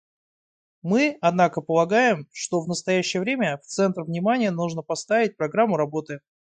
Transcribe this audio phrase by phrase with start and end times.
[0.81, 6.21] Мы, однако, полагаем, что в настоящее время в центр внимания нужно поставить программу работы.